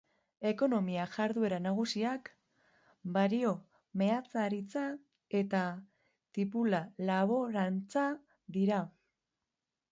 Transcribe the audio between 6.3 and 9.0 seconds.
tipula-laborantza dira.